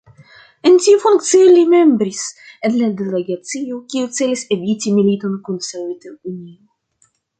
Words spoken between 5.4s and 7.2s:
kun Sovetunio.